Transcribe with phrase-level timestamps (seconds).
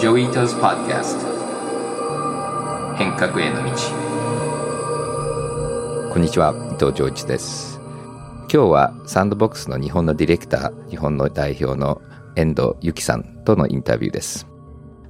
[0.00, 1.26] Joi Ito's Podcast
[2.96, 3.70] 変革への道。
[6.10, 6.54] こんにちは。
[6.72, 7.78] 伊藤穰一です。
[8.44, 12.00] 今日は Sandbox の日本のディレクター日本の代表の
[12.34, 14.46] 遠藤有貴子さんとのインタビューです。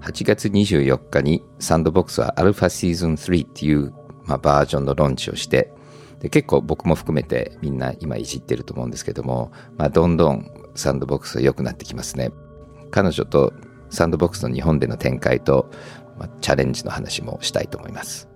[0.00, 3.94] 8月24日に Sandbox は Alpha Season 3っていう、
[4.24, 5.72] まあ、バージョンのローンチをして
[6.18, 12.32] で結構僕も含めてみんな今いじってると思うんですけども、まあ、どんどん Sandbox が良くなってきますね。
[12.90, 13.52] 彼女と
[13.90, 15.70] Sandbox の日本での展開と、
[16.18, 18.28] まあ、チャレンジの話もしたいと思います。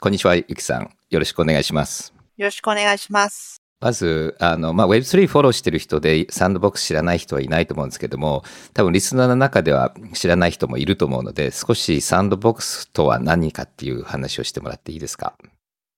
[0.00, 0.90] こんにちは、ゆきさん。
[1.10, 2.12] よろしくお願いします。
[2.36, 3.62] よろしくお願いします。
[3.80, 15.34] まず、あの、まあ、Web3 フォローしてる人で Sandbox 知らない人はいないと思うんですけども、多分リスナーの中では知らない人もいると思うので、少し Sandbox とは何かっていう話をしてもらっていいですか？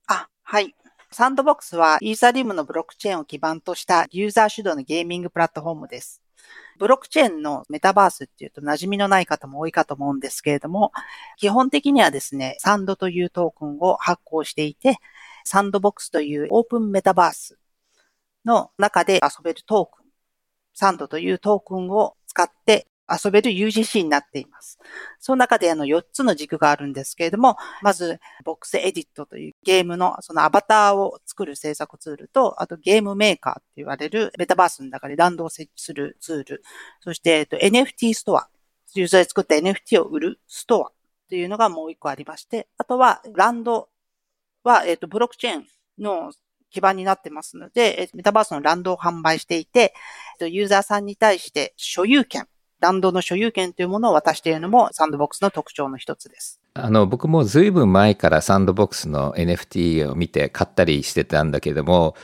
[0.09, 0.75] あ、はい。
[1.13, 6.21] Sandbox はイーサリウムのブロックチェーンを基盤としたユーザー主導のゲーミングプラットフォームです。
[6.79, 10.93] ブロックチェーンのメタバースっていうと馴染みのない方も多いかと思うんですけれども、
[11.37, 14.99] 基本的にはですね、 SAND というトークンを発行していて、
[15.45, 17.59] Sandbox というオープンメタバース
[18.45, 20.07] の中で遊べるトークン、
[20.75, 24.79] SAND というトークンを使って遊べる UGC になっています。
[25.21, 36.63] その中であの4つの軸があるんですけれども、まず、ボックスエディットというゲームのそのアバターを作る制作ツールと、あと Game Maker って言われるメタバースの中でランドを設置するツール、
[37.01, 38.49] そして、えっと、NFT ストア、
[38.95, 40.93] ユーザーで作った NFT を売るストアっ
[41.29, 43.89] ていうのがもう一個ありまして、あとはランド
[44.65, 45.67] は、えっと、ブロックチェーン
[45.99, 46.33] の
[46.71, 49.95] 基盤になってますので、メタバースのランドを販売していて、
[50.41, 52.49] ユーザーさんに対して所有権
[52.81, 56.61] ランドの所有権というものを渡しているのも Sandbox の特徴の一つです。
[56.75, 62.15] あの、僕もずいぶん前から Sandbox の NFT を見て買ったりしてたんだけども、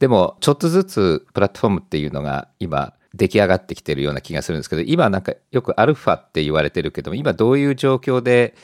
[0.00, 8.54] でもちょっとずつプラットフォームっていうのが今出来上がってきてるような気がするんですけど、今なんかよくアルファって言われてるけども、今どういう状況で、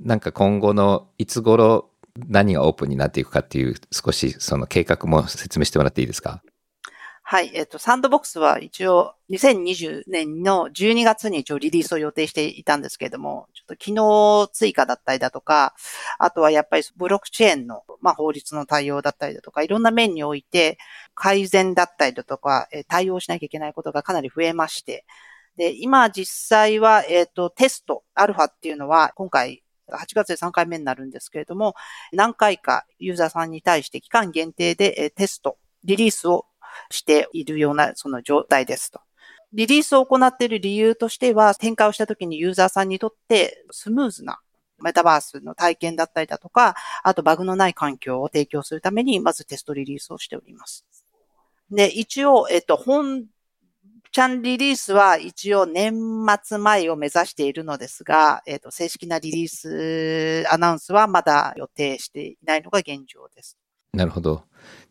[0.00, 1.90] なんか今後のいつ頃
[2.28, 6.42] 何がオープンになっていくかっていう少しその計画も説明してもらっていいですか？
[7.34, 7.50] はい。
[7.52, 15.74] えっと、サンドボックスは一応2020年の12月に一応リリースを予定していたんですけれども、ちょっと機能追加だったりだとか、
[16.20, 20.78] あとはやっぱりブロックチェーンの、まあ、法律の対応だったりだとか、いろんな面において
[21.16, 25.04] 改善だったりだとか、対応しなきゃいけないことがかなり増えまして、
[25.56, 31.74] で、今実際は、えっ、と、テスト、アルファっていうのは、今回8月で3回目になるんですけれども、
[32.12, 36.46] 何回かユーザーさんに対して期間限定でテスト、リリースを
[36.90, 39.00] しているようなその状態ですと。
[39.52, 44.40] リリースを行っている理由としては、展開をした時にユーザーさんにとってスムーズな
[44.80, 50.84] メタバースの体験だったりだとか、あとバグのない環境を提供するために、まずテストリリースをしております。
[51.70, 53.26] で、一応、えっと、本
[54.14, 55.92] ちゃんリリースは一応年
[56.40, 63.58] 末前を目指しているのですが、えっと、正式なリリースアナウンスはまだ予定していないのが現状です。
[63.94, 64.36] なるほど。
[64.36, 64.40] っ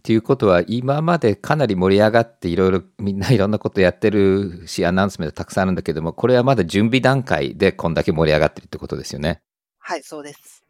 [0.03, 9.41] ていうことは今までかなり盛り上がっていろいろみんないろんなことやってるしアナウンスメントたくさんあるんだけどもこれはまだ準備段階でこんだけ盛り上がってるってことですよね。
[9.79, 10.61] はいそうです。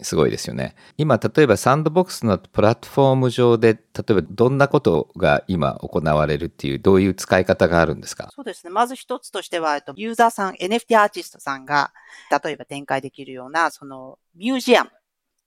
[0.00, 0.76] すごいですよね。
[0.96, 8.30] 今例えばサンドボックスのプラットフォーム上で例えばどんなことが今行われるっていうどういう使い方があるんですか？
[8.32, 8.70] そうですね。
[8.70, 11.92] まず一つとしてはユーザーさん NFT アーティストさんが
[12.42, 14.90] 例えば展開できるようなそのミュージアム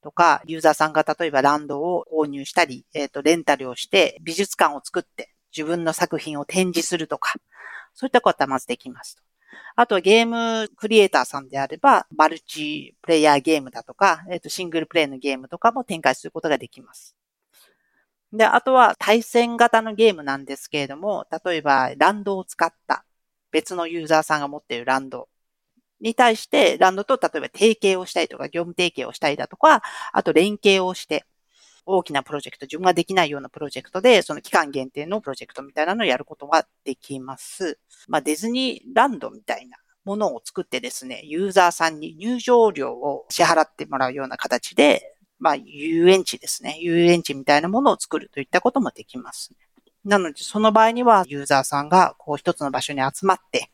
[0.02, 7.34] とか、ユーザーさんが例えばランドを購入したり、えっ、ー、と、レンタルをして美術館を作って自分の作品を展示するとか、
[7.94, 9.24] そういったことはまずできますと。
[9.76, 17.16] あとはゲームクリエイターさんであれば、マルチプレイヤーゲームだとか、えっ、ー、と、シングルプレイのゲームとかも展開することができます。
[18.34, 23.04] で、あとは対戦型のゲームなんですけれども、例えばランドを使った
[23.52, 25.28] 別のユーザーさんが持っているランド
[26.02, 29.82] に対して、ランドと例えば提携をしたりとか、業務提携をしたりだとか、
[30.12, 31.26] あと連携をして、
[31.86, 37.80] 大きなプロジェクト、自分ができないようなプロジェクトで、その期間限定のプロジェクトみたいなのをやることができます。
[38.08, 46.78] まあ、ディズニーランドみたいなものを作ってですね、ユーザーさんに入場料を支払ってもらうような形で、まあ、遊園地ですね。
[46.80, 49.71] 遊園地みたいなものを作るといったこともできますね。
[50.06, 53.70] なので、その場合には、ユーザーさんが、こう、一つの場所に集まって、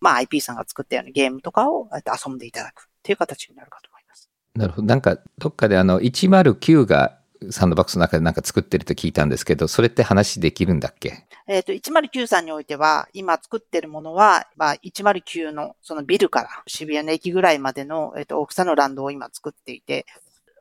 [0.00, 4.30] まあ、IP さんが作ったようなゲームとかを遊んでいただくっていう形になるかと思います。
[4.54, 4.86] なるほど。
[4.86, 7.18] なんか、どっかであの、109が
[7.50, 11.26] サンドバックスの中でなんか作ってると聞いたんですけど、それって話できるんだっけ？
[11.46, 20.06] えっ、ー、と、109さんにおいては、今作ってるものは、まあ、109のそのビルから渋谷の駅ぐらいまでの、えっ、ー、と、大きさのランドを今作っていて、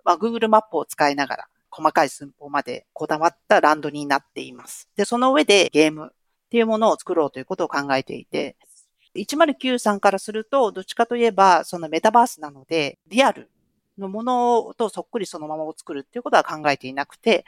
[0.03, 4.89] まあ、Google マップを使いながら、細かい寸法までこだわったランドになっています。
[4.95, 6.09] で、その上でゲームっ
[6.51, 8.55] ていうものを作ろうということを考えていて、
[9.15, 13.49] 109さんからすると、どっちかといえば、そのメタバースなので、リアル
[13.97, 17.45] のものとそっくりそのままを作るっていうことは考えていなくて、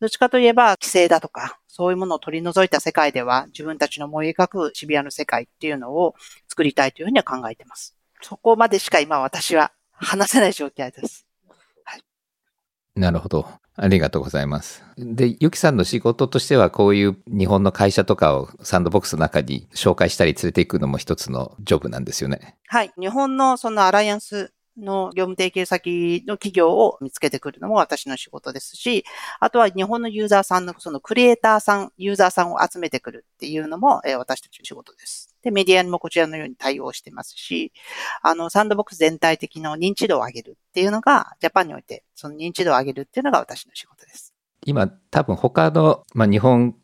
[0.00, 6.14] どっちかといえば、規制だとか、そういうものを取り除いた世界では、自分たちの思い描く渋谷の世界っていうのを
[6.48, 7.96] 作りたいというふうには考えています。
[8.20, 11.26] そこまでしか今私は話せない状況です。
[12.94, 13.46] なるほど。
[13.74, 14.84] ありがとうございます。
[14.98, 22.56] で、ゆきさんの仕事としては、こういう日本の会社とかをサンドボックスの中に紹介したり連れていくのも一つのジョブなんですよね。
[22.66, 22.92] はい。
[23.00, 29.04] 日本のそのアライアンスの業務提携先の企業を見つけてくるのも私の仕事ですし、
[29.40, 35.31] あとは日本のユーザーさんのそのクリエイターさん、ユーザーさんを集めてくるっていうのも、えー、私たちの仕事です。
[35.42, 37.72] で、メディアにもこちらのように対応してますし、
[38.22, 44.34] あの、サンドボックス全体的な認知度を上げるっていうのが、ジャパンにおいて、その認知度を上げるっていうのが私の仕事です。
[44.64, 46.76] 今、多分他の、まあ、日本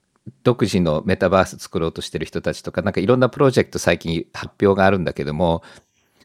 [0.42, 5.62] 独自のメタバース作ろうとしてる人たちとか、なんかいろんなプロジェクト最近発表があるんだけども、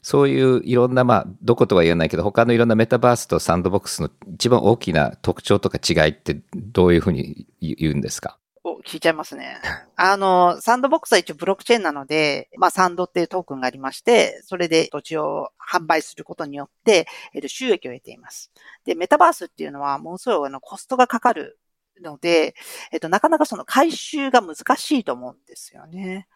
[0.02, 8.36] そういういろんな、まあ、どことは言えないけど、他のいろんなメタバースとサンドボックスの一番大きな特徴とか違いってどういうふうに言うんですか？
[8.66, 9.58] お、聞いちゃいますね。
[9.94, 18.50] あの、サンドボックスは一応ブロックチェーンなので、まあ、サンドっていうトークンがありまして、それで土地を販売することによって、えっと、収益を得ています。
[18.86, 21.58] で、メタバースっていうのは、ものすごいあの、コストがかかる
[22.02, 22.54] ので、
[22.90, 26.26] えっと、なかなかその回収が難しいと思うんですよね。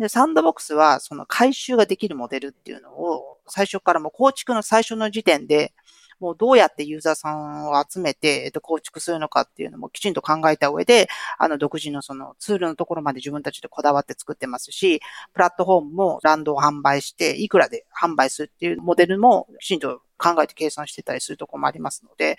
[0.00, 5.72] で、サンドボックスはその回収ができるモデルっていうのを最初からもう構築の最初の時点で
[6.20, 11.08] もうどうやってユーザーさんを集めて、えっと、構築するのかっていうのもきちんと考えた上で、
[11.38, 15.00] あの、独自のそのツールのところまで自分たちでこだわって作ってますし、
[15.32, 22.38] プラットフォームもランドを販売して、いくらで販売するっていうモデルもきちんと考えて計算してたりするところもありますので、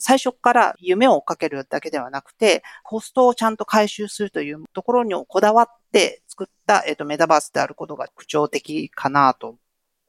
[0.00, 9.56] 最初から夢を追っかけるだけではなくて、コストをちゃんと回収するというところにこだわって作った、えっ、と、メタバースであることが特徴的かなと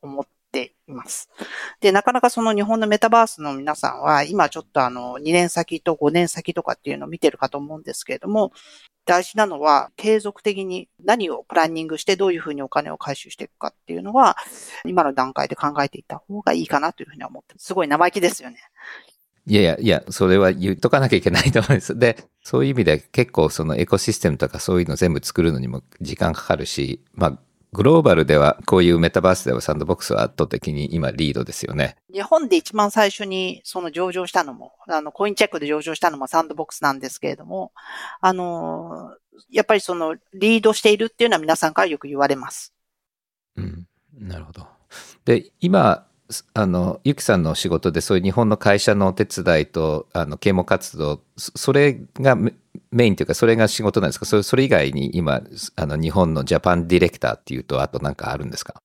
[0.01, 1.29] 思っています。
[1.79, 8.51] で、なかなかその日本のメタバースの皆さんは、今ちょっとあの、2年先と5年先とかっていうのを見てるかと思うんですけれども、
[9.05, 14.37] 大事なのは、継続的に何をプランニングしてどういうふうにお金を回収していくかっていうのは、
[14.85, 18.57] 今の段階で考えていった方がいいかなというふうに思ってすごい生意気ですよね。
[19.47, 21.97] いやいや、いや、それは言っとかなきゃいけないと思うんです。
[21.97, 27.39] で、そういう意味で結構そのエコシステムとかそういうの全部作るのにも時間かかるし、まあ、
[27.73, 31.95] グローバルではこういうメタバースではサンドボックスは圧倒的に今リードですよね。
[32.13, 37.71] 日本で一番最初にその上場したのも、あの、コインチェックで上場したのもサンドボックスなんですけれども、
[38.19, 39.15] あの、
[39.49, 42.73] やっぱりそのリードしているっていうのは皆さんからよく言われます。
[43.55, 43.87] うん、
[44.19, 44.67] なるほど。
[45.23, 46.05] で、今、
[46.53, 52.53] あの、ゆきさんの仕事でそういう日本の会社のお手伝いと、あの、啓蒙活動、それがメ
[53.05, 54.25] インというか、それが仕事なんですか？
[54.25, 55.41] それそれ以外に今、
[55.75, 58.75] あの、日本のジャパンディレクターっていうと、あとなんかあるんですか？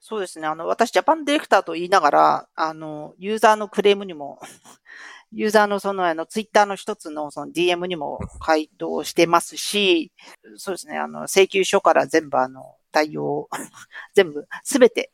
[0.00, 0.46] そうですね。
[0.48, 4.40] あの、私、ジャパンディレクターと言いながら、あの、ユーザーのクレームにも
[5.32, 10.12] ユーザーのその、あの、ツイッターの一つのその DM にも回答してますし、
[10.56, 10.98] そうですね。
[10.98, 13.48] あの、請求書から全部あの、対応、
[14.14, 15.10] 全部、すべて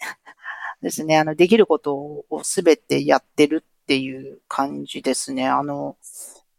[0.83, 5.49] ですね、あの、できることをすべてやってるっていう感じですね。
[5.49, 5.97] あの、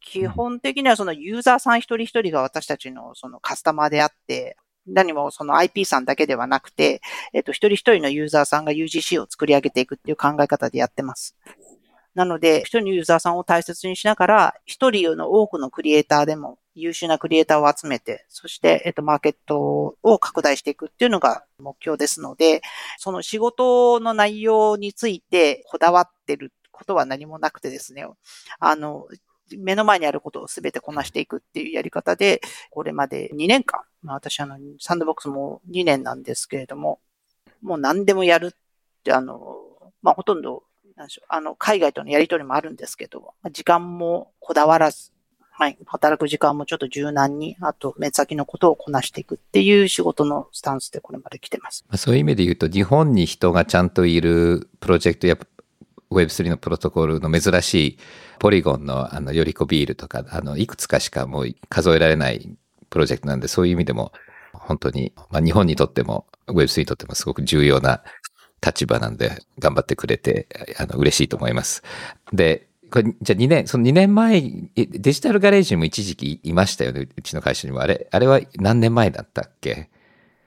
[0.01, 4.57] 基本的にはそのユーザーさん一人一人が私たちのそのカスタマーであって、
[4.87, 7.01] 何もその IP さんだけではなくて、
[7.33, 11.35] えっと、一人一人のユーザーさんが UGC を作り上げていくっていう考え方でやってます。
[12.15, 22.61] なので、一人のユーザーさんを大切にしながら、一人の多くのクリエイターでも優秀なクリエイターを集めて、そして、えっと、マーケットを拡大していくっていうのが目標ですので、
[22.97, 28.05] その仕事の内容についてこだわってることは何もなくてですね、
[28.59, 29.07] あの、
[29.57, 36.99] 目の前にあることを全てこなしていくっていうやり方で、これまで2年間、まあ、私あの、サンドボックスも2年なんですけれども、
[37.61, 38.51] もう何でもやるっ
[39.03, 39.57] て、あの、
[40.01, 40.63] まあ、ほとんど、
[40.95, 45.11] なんでしょう、あの、海外とのやりとりもあるんですけど、時間もこだわらず、
[45.59, 45.77] はい。
[45.87, 51.83] 働く時間もちょっと柔軟に、あと、目先のことをこなしていくっていう仕事のスタンスでこれまで来てます。
[51.97, 55.37] そういう意味で言うと、日本に人がちゃんといるプロジェクトや
[56.11, 57.97] Web3 のプロトコルの珍しい
[58.39, 62.55] ポリゴンのあの、よりこビールとか、あの、いくつかしかもう数えられない
[62.89, 64.13] プロジェクトなんで、そういう意味でも、
[64.53, 68.01] 本当に、まあ、日本にとっても、Web3 にとってもすごく重要な
[68.65, 70.47] 立場なんで、頑張ってくれて、
[70.77, 71.83] あの、嬉しいと思います。
[72.31, 74.41] で、これ、じゃあ2年、その2年前、
[74.75, 77.81] デジタルガレージにも一時期いましたよね、うちの会社にも。
[77.81, 79.89] あれ、あれは何年前だったっけ？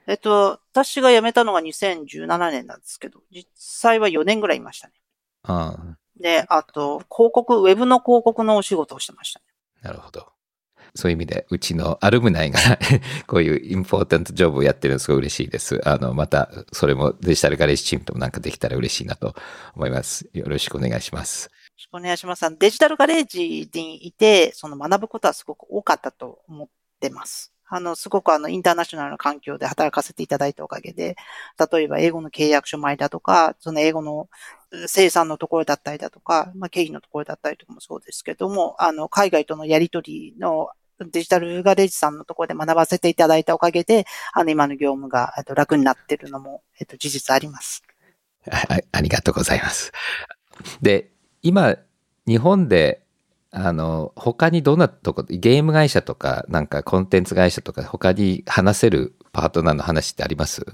[0.05, 4.93] えっと、私が辞めたのが2017年なんですけど、実際は4年ぐらいいましたね。
[5.43, 9.45] ああで、あと、広告、ウェブの広告のお仕事をしてましたね。
[9.81, 10.27] なるほど。
[10.95, 12.59] そういう意味で、うちのアルムナイが
[13.25, 15.81] こういうインポータントジョブをやってるのすごい嬉しいです。
[15.87, 19.33] あの、また、それもデジタルガレージチームともなんかできたら嬉しいなと
[19.75, 20.29] 思います。
[20.33, 21.49] よろしくお願いします。
[21.83, 22.57] しくお願いします。
[22.57, 26.67] デジタルガレージにいて、その学ぶことはすごく多かったと思っ
[26.99, 27.53] てます。
[27.65, 31.15] あの、すごくあの、インターナショナルな環境で働かせていただいたおかげで、
[31.71, 34.29] 例えば英語の契約書前だとか、その英語の
[34.87, 47.81] 生産のところだったりだとか、まあ、経費のところだったりとかもそうですけども、あの、海外とのやりとりのデジタルガレージさんのところで学ばせていただいたおかげで、あの、今の業務が、えっと、楽になってるのも、えっと、事実あります。
[48.51, 49.91] あありがとうございます。
[50.81, 51.12] で、
[51.43, 51.77] 今、
[52.25, 53.05] 日本で
[53.55, 60.65] あの、他にどんなとこ、ゲーム会社とか、なんかコンテンツ会社とか、他に話せるパートナーの話ってあります？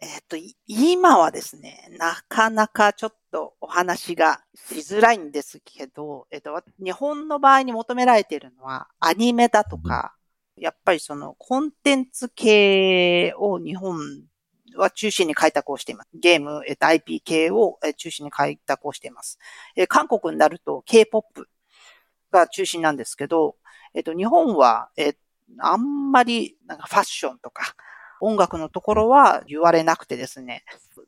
[0.00, 10.16] えっと、今はですね、なかなかちょっとお話がしづらいんですけど、えっと、日本の場合に求められているのは、アニメだとか、
[10.56, 14.00] うん、やっぱりそのコンテンツ系を日本
[14.78, 16.10] は中心に開拓をしています。
[16.14, 19.38] ゲーム、えっと、IP 系を中心に開拓をしています。
[19.76, 21.48] え韓国になると K-POP
[22.30, 23.56] が中心なんですけど、
[23.94, 25.16] えっと、日本は、え
[25.58, 27.74] あんまり、なんかファッションとか、
[28.20, 30.64] 音楽のところは言われなくてですね、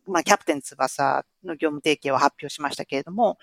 [0.06, 3.38] まあ、キャプテン翼の業務提携を発表しましたけれども、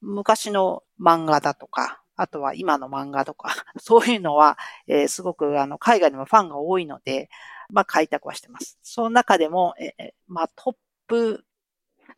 [0.00, 7.28] 昔の漫画だとか、あとは今の漫画とか、 そういうのは、えー、すごくあの海外にもファンが多いので、
[7.70, 8.78] まあ開拓はしてます。
[8.82, 11.44] その中でも、えー、まあトップ、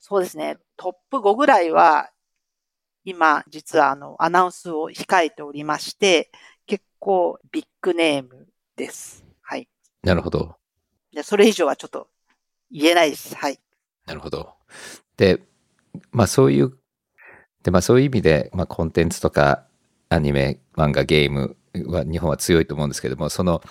[0.00, 2.11] そうですね、トップ5ぐらいは
[3.07, 6.33] 今、実はあの、アナウンスを控えておりまして、
[6.67, 9.25] 結構ビッグネームです。
[9.43, 9.69] はい。
[10.03, 10.57] なるほど。
[11.15, 12.09] で、それ以上はちょっと
[12.69, 13.37] 言えないです。
[13.37, 13.61] はい。
[14.07, 14.55] なるほど。
[15.17, 15.41] で、
[16.11, 16.76] まあそういう、
[17.62, 19.69] で、まあそういう意味で、まあコンテンツとか
[20.09, 23.62] アニメ、漫画、ゲームは日本は強いと思うんですけども、その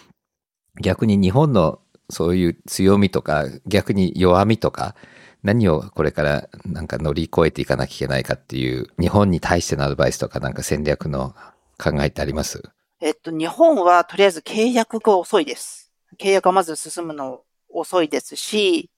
[0.82, 1.80] 逆に日本の
[2.10, 4.96] そういう強みとか逆に弱みとか
[5.44, 11.36] 何をこれからなんか乗り越えていかなきゃいけないかっていう日本に対してのアドバイスとかなんか戦略の
[11.78, 12.64] 考えってあります？
[13.02, 15.92] えっと、日本はとりあえず契約が遅いです。
[16.18, 18.90] 契約がまず進むの遅いですし、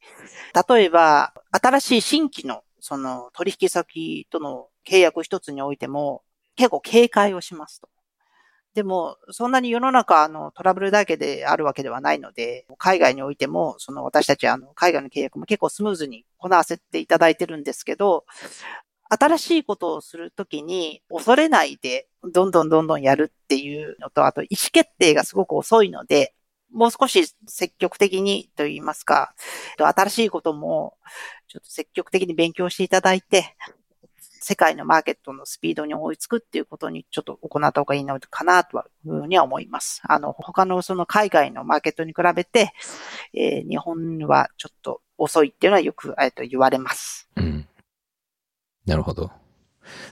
[0.69, 6.21] 例えば新しい新規のその取引先との契約一つにおいても
[6.55, 7.89] 結構警戒をしますと。
[8.77, 18.25] でも、そんなに世の中、あの、トラブルだけであるわけではないので、海外においても、その私たち、あの、海外の契約も結構スムーズにこなせていただいてるんですけど、
[19.09, 26.35] 新しいことをするときに恐れないで、どんどんどんどんやるっていうのと、あと意思決定がすごく遅いので、
[26.71, 29.33] もう少し積極的にと言いますか、
[29.79, 30.97] 新しいことも
[31.47, 33.55] ちょっと積極的に勉強していただいて、
[34.47, 40.01] 世界のマーケットのスピードに追いつくっていうことにちょっと行った方がいいのかなというふうには思います。
[40.07, 42.71] あの、他のその海外のマーケットに比べて、
[43.33, 47.27] えー、日本はちょっと遅いっていうのはよく、えっと、言われます。
[47.35, 47.67] うん。
[48.85, 49.31] なるほど。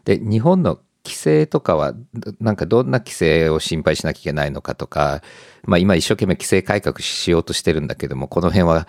[0.03, 1.93] で、日本の規制とかは、
[2.41, 5.21] なんかどんな規制を心配しなきゃいけないのかとか、
[5.63, 8.85] まあ今一生懸命規制改革しようとしてるんだけども、この辺は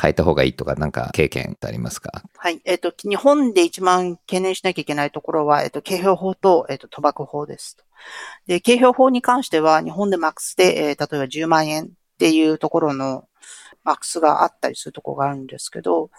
[0.00, 2.22] 変えた方がいいとか、なんか経験ってありますか？
[2.36, 2.60] はい。
[2.64, 7.76] えっ、ー、と、日本で一番懸念しなきゃいけないところは、えっ、ー、と、警標法と、えっ、ー、と、賭博法です。
[8.46, 13.24] で、警標法に関しては、日本でマックスで、えー、例えば10万円っていうところの
[13.84, 16.10] マックスがあったりするところがあるんですけど、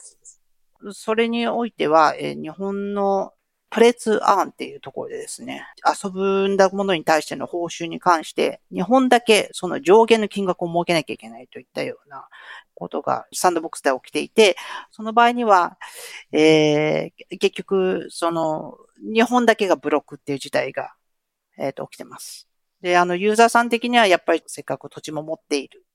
[0.92, 3.34] それにおいては、えー、日本の
[3.72, 5.66] プレツアーンっていうところでですね、
[6.04, 12.28] 遊ぶんだものに対しての報酬に関して、日本だけその上限の金額を設けなきゃいけないといったような
[12.75, 14.58] ことがサンドボックスで起きていて、
[14.92, 15.78] その場合には、
[16.34, 20.94] えー、結局、その、日本だけがブロックっていう事態が、
[21.58, 22.50] えっ、ー、と、起きてます。
[22.82, 25.86] で、あの、ユーザーさん的にはやっぱりせっかく土地も持っている。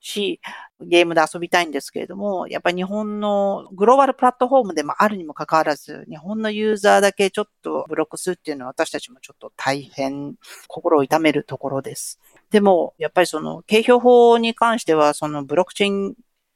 [0.00, 0.40] し、
[0.80, 10.34] ゲームで遊びたいんですけれども、やっぱり日本のグローバルプラットフォームでもあるにもかかわらず、日本のユーザーだけちょっとブロックするっていうのは私たちもちょっと大変
[10.68, 12.18] 心を痛めるところです。
[12.50, 16.14] でも、やっぱりその、景評法に関しては、そのブロックチェーン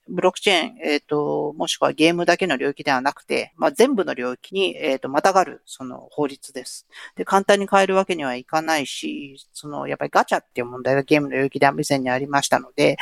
[0.08, 6.86] ブロックチェーン、えっ、ー、と、もしくはゲームだけの領域ではなくて、まあ、全部の領域に、えっ、ー、と、またがる、その法律です。
[7.16, 12.96] で、簡単に変えるわけにはいかないし、その、やっぱりガチャっていう問題がゲームの領域では以前にありましたので、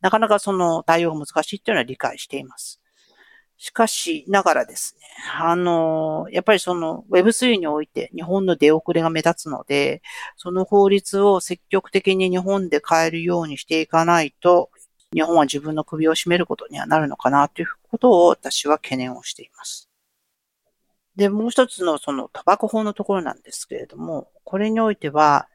[0.00, 2.80] なかなかその対応が難しいっていうのは理解しています。
[3.60, 5.06] しかしながらですね、
[5.40, 10.00] あの、やっぱりその Web3 において日本の出遅れが目立つので、
[10.36, 14.70] その法律を積極的に日本で変えるようにしていかないと、
[15.14, 19.88] 日本は自分の首を絞めることにはなるのかなということを私は懸念をしています。
[21.16, 25.48] で、もう一つのそのタバコ法のところなんですけれども、これにおいては、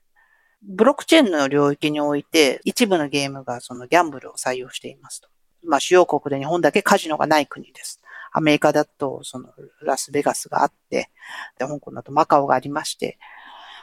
[0.61, 5.29] ブロックチェーンの領域において、一部のゲームがそのギャンブルを採用していますと。
[5.65, 8.01] まあ、主要国で日本だけカジノがない国です。
[8.31, 9.49] アメリカだと、その、
[9.81, 11.11] ラスベガスがあって、
[11.57, 13.17] で、香港だとマカオがありまして、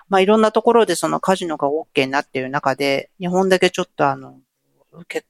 [0.08, 4.40] まあ、いろんなところでそのカジノが OK になっている中で、日本だけちょっとあの、
[5.08, 5.26] 結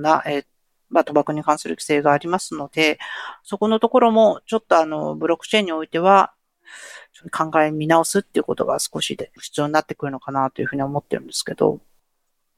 [0.00, 0.44] な、えー、
[0.90, 2.98] まあ、賭博に関する規制がありますので、
[3.42, 6.34] そこのところも、ちょっとあの、ブロックチェーンにおいては、
[7.30, 11.80] 考え見直すっていうことが少しで必要になってくるのかなというふうに思ってるんですけど、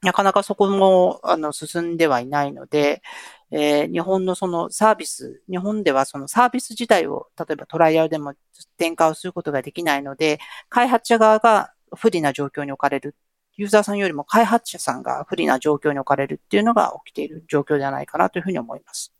[0.01, 3.01] なかなかそこも、あの、進んではいないので、
[3.49, 8.33] えー、日本のそのサービス、日本ではそのサービス自体を、例えばトライアルでも
[8.77, 13.15] 展開をすることができないので、開発者側が不利な状況に置かれる
[13.57, 19.13] ユーザーさんよりも開発者さんが不利な状況に置かれるっていうのが起きている状況ではないかなというふうに思います。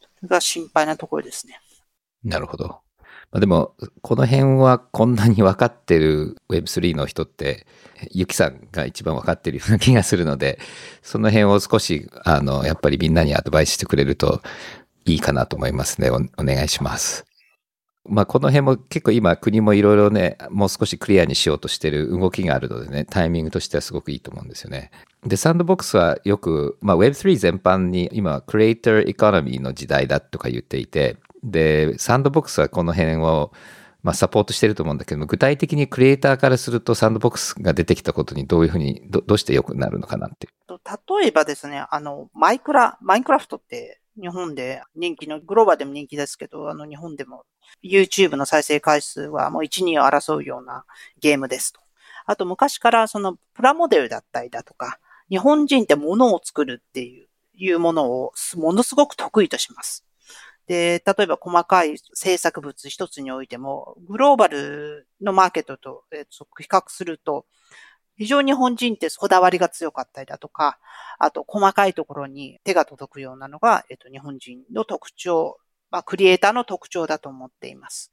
[0.00, 1.60] それが心配なところですね。
[2.24, 2.66] なるほど。
[2.66, 7.66] まあ、でも、この辺はこんなに分かってる Web3 の人って、
[8.10, 10.58] ゆきさんが一番分かってるような気がするので、
[11.02, 14.42] その辺を少し、あの、やっぱりみんなにアドバイスしてくれると
[15.04, 16.10] いいかなと思いますね。
[16.10, 17.24] おお願いします。
[18.06, 24.90] まあ、この辺も結構今国もいろいろね、もう少しクリアにしようとしてる動きがあるのでね、タイミングとしてはすごくいいと思うんですよね。
[25.24, 33.52] で、サンドボックスはよく、まあ、Web3 全般に今、クリエイターエコノミーの時代だとか言っていて、で、サンドボックスはこの辺を、
[34.02, 40.46] まあ、サポートしてると思うんだけども、具体的にクリエイターからするとサンドボックスが出てきたことにどういうふうに、どどうして良くなるのかなって
[41.18, 47.44] 例えばですね、あの、マイクラ、マインクラフトって日本で人気の、グローバーでも人気ですけど、あの日本でも
[47.82, 50.84] YouTube の再生回数はもう1、2を争うような
[51.20, 51.80] ゲームですと。
[52.26, 60.04] あと昔からそのプラモデルだったりだとか、日本人って物を作るっていう、いうものをものすごく得意とします。
[60.66, 66.04] で、例えば細かい制作物一つにおいても、グローバルのマーケットと
[66.58, 67.46] 比較すると、
[68.16, 70.78] 非常に日本人ってこだわりが強かったりだとか、
[71.18, 75.58] あと細かいところに手が届くようなのが、えっと、日本人の特徴
[75.94, 78.10] まあ、クリエイターの特徴だと思っています。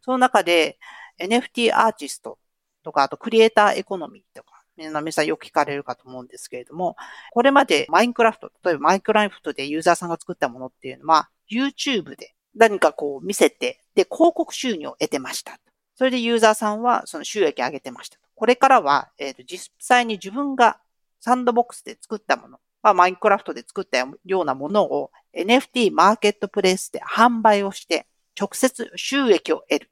[0.00, 0.80] その中で
[1.20, 2.36] NFT アーティスト
[2.82, 6.96] とか、あとクリエイターエコノミーとか、皆さんよく聞かれるかと思うんですけれども、
[7.30, 15.60] これまでマインクラフト、例えばマインクラフトでユーザーさんが作ったものっていうのは、YouTube で何かこう見せて、で、広告収入を得てました。
[15.94, 18.18] それでユーザーさんはその収益上げてました。
[18.34, 20.80] これからは、えっ、ー、と、実際に自分が
[21.20, 28.06] サンドボックスで作ったもの、まあ、マインクラフトで作ったようなものを NFT マーケットプレイスで販売をして
[28.38, 29.90] 直接収益を得る。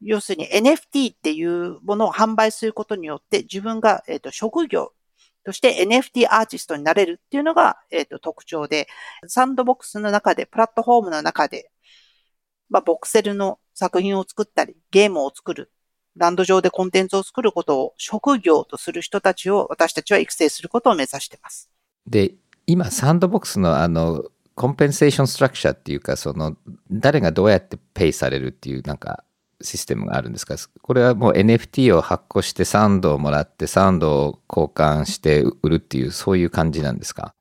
[0.00, 4.92] 要するに NFT っていうものを販売することによって自分が、えーと、職業
[5.44, 8.88] として NFT アーティストになれるっていうのが、えーと、特徴で、
[9.26, 11.70] サンドボックスの中で、プラットフォームの中で、
[12.68, 15.72] まあ、ボクセルの作品を作ったり、ゲームを作る
[16.16, 21.70] ランド上でコンテンツを作ることを職業とする人たちを私たちは育成することを目指しています。
[22.06, 22.34] で、
[22.66, 26.56] 今、サンドボックスのあの、コンペンセーションストラクチャーっていうか、その、
[26.90, 29.24] 誰がどうやってペイされるっていうなんか
[29.62, 30.56] システムがあるんですか？
[30.82, 37.34] これはもう NFT を発行してサンドをもらってサンドを交換して売るっていう、そういう感じなんですか？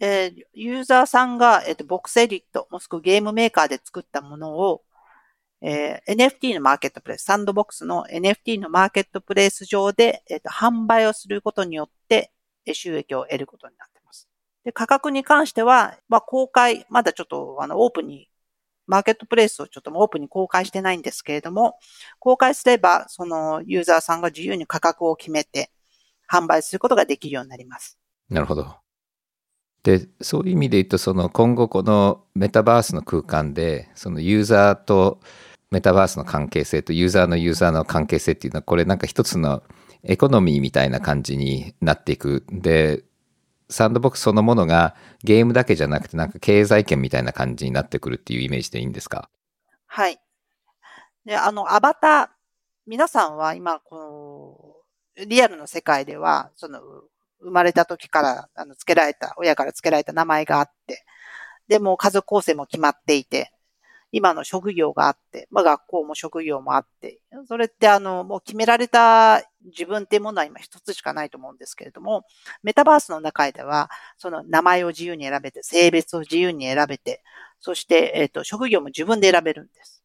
[0.00, 4.82] えー、ユーザーさんが、えっ、ー、と、ボクスエディット、もしくはゲームメーカーで作ったものを
[5.60, 12.32] えー、NFT のマーケットプレイス、サンドボックスの NFT のマーケットプレイス上で、えーと、販売をすることによって、
[12.72, 14.28] 収益を得ることになっています。
[14.64, 18.28] で、価格に関しては、まあ、公開、まだちょっと、あの、オープンに、
[18.86, 21.78] マーケットプレイスをちょっともオープンに公開してないんですけれども、
[22.18, 25.70] 公開すれば、そのユーザーさんが自由に価格を決めて、
[26.30, 27.98] 販売することができるようになります。
[28.28, 28.76] なるほど。
[29.82, 35.20] で、そういう意味で言うと、その今後このメタバースの空間で、そのユーザーと
[35.70, 39.62] メタバースの関係性とユーザーのユーザーの関係性っていうのは、これなんか一つの
[40.02, 42.44] エコノミーみたいな感じになっていく。
[42.50, 43.04] で、
[43.68, 49.28] サンドボックスそのものがゲームだけじゃなくてなんか経済圏みたいな感じになってくるっていうイメージでいいんですか？
[49.86, 50.18] はい。
[51.26, 52.28] で、あの、アバター、
[52.86, 54.84] 皆さんは今、こ
[55.18, 56.80] の、リアルの世界では、その、
[57.40, 61.04] 生まれた時から、あの、付けられた、親から付けられた名前があって、
[61.68, 63.52] でも家族構成も決まっていて、
[64.10, 72.24] 今の職業があって、まあ学校も職業もあって、それってあの、もう決められた自分っていうものは今一つしかないと思うんですけれども、
[72.62, 77.22] メタバースの中では、その名前を自由に選べて、性別を自由に選べて、
[77.60, 80.02] そして、えっ、ー、と、職業も自分で選べるんです。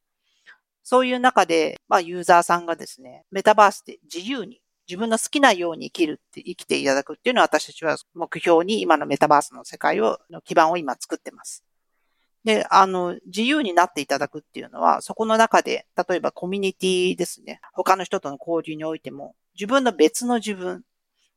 [0.84, 11.64] そういう中で、まあユーザーさんがですね、メタバースで自由に自分の好きなように生きるって、生きていただくっていうのは私たちは目標に今のメタバースの世界を、の基盤を今作ってます。
[12.44, 17.62] で、あの、自由になっていただくっていうのは、そこの中で、例えばコミュニティですね。
[17.74, 20.80] 他の人との交流においても、自分の別の自分っ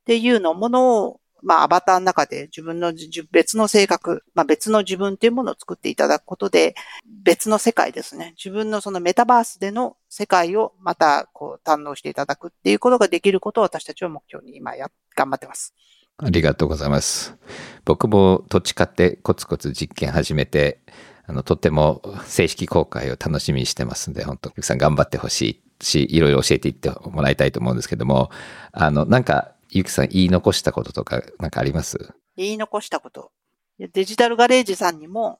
[0.05, 2.93] ていうのものを、まあ、アバターの中で自分の
[3.31, 6.75] 別の性格、まあ、別の自分っていうものを作っていただくことで、
[7.23, 8.33] 別の世界ですね。
[8.37, 15.73] 自分のそのメタバースでの世界をまたこう堪能していただくっていうことができることを私たちは目標に今や、頑張ってます。
[16.19, 17.37] ありがとうございます。
[17.85, 20.79] 僕も土地買ってコツコツ実験始めて、
[21.27, 28.31] あの、とっても正式公開を楽しみにしてますんで、本当、お客さん頑張ってほしいし、いろいろ教えていってもらいたいと思うんですけども、
[28.71, 31.97] あの、なんか、ゆきさん言い残したこととか、なんかあります？
[32.35, 33.31] 言い残したこと。
[33.77, 35.39] デジタルガレージさんにも、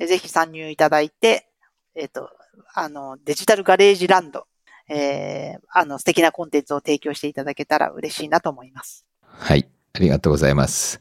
[0.00, 1.48] ぜひ参入いただいて、
[1.94, 2.30] えっ、ー、と、
[2.74, 4.46] あの、デジタルガレージランド、
[4.88, 9.06] えー、あの、素敵なコンテンツを提供していただけたら嬉しいなと思います。
[9.20, 9.68] はい。
[9.96, 11.00] ありがとうございます。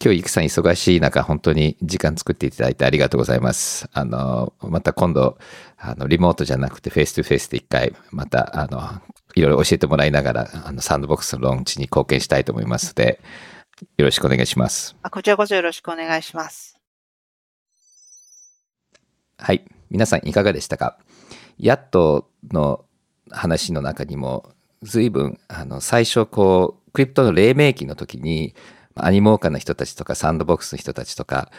[0.00, 3.90] 今日、ゆきさん忙しい中、本当に時間作っていただいてありがとうございます。
[3.92, 5.38] あの、また今度、
[5.76, 9.02] あの、リモートじゃなくて face to face で一回、また、あの、
[9.34, 13.20] いろいろ教えてもらいながら、あの、サンドボックスのローンチに貢献したいと思いますので、
[13.96, 14.94] よろしくお願いします。
[15.02, 16.78] あこちらこそよろしくお願いします。
[19.36, 19.64] はい。
[19.90, 20.96] 皆さんいかがでしたか？
[21.58, 22.84] やっとの
[23.32, 28.54] 話の中にも、随分、あの、最初こう、クリプトの黎明期の時に、
[29.00, 31.50] アニモーカーの人たちとかサンドボックスの人たちとか、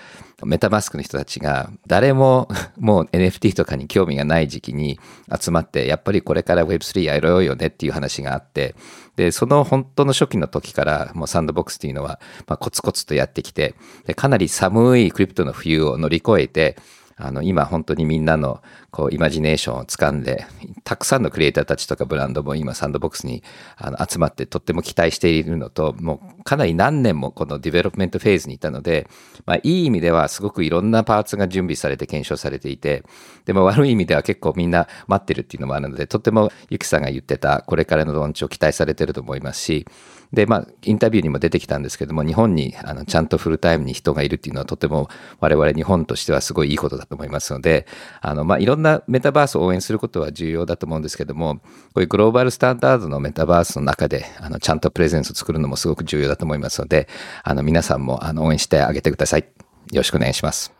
[0.44, 5.00] メタマスクの人たちが誰も もう NFT とかに興味がない時期に
[5.40, 8.76] 集まって、やっぱりこれから Web3 やろうよねっていう話があって、
[9.16, 16.78] で、その本当の初期の時からもうサンドボックスっていうのは、ま、コツコツとやってきて、でかなり寒いクリプトの冬を乗り越えて、
[17.22, 20.48] あの、今本当にみんなの、こう、イマジネーションを掴んで、
[20.86, 23.44] たくさんのクリエイターたちとかブランドも今サンドボックスに
[23.76, 29.08] あの集まってとっても期待しているのと、もうかなり何年もこの development phase にいたので、
[29.46, 33.04] まあ、いい意味ではすごくいろんなパーツが準備されて検証されていて、
[33.46, 39.86] でも悪い意味では結構みんな待ってるっていうのもあるので、とってもゆきさんが言ってたこれからのローンチを期待されてると思いますし、
[40.32, 47.88] で、まあ、インタビューにも出てきたんですけども、日本にあのちゃんとフルタイムに人がいるっていうのはとても我々日本としてはすごいいいことだと思いますので、
[48.22, 51.62] あの、まあ、いろんなメタバースを応援することは重要だと思うんですけども、こ
[51.96, 57.08] ういうグローバルスタンダードのメタバースの中で、あの、ちゃんとプレゼンスを作るのもすごく重要だと思いますので、
[57.44, 59.42] あの、皆さんもあの応援してあげてください。
[59.42, 59.48] よ
[59.96, 60.79] ろしくお願いします。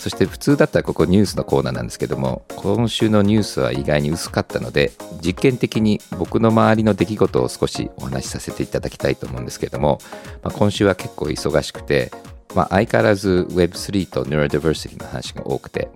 [0.00, 9.98] そして普通だったらここニュースのコーナーなんですけども今週のニュースは意外に薄かったので実験的に僕の周りの出来事を少しお話しさせていただきたいと思うんですけども、
[10.42, 12.10] まあ、今週は結構忙しくて、
[12.54, 15.90] まあ、相変わらず Web3 と Neurodiversity の話が多くて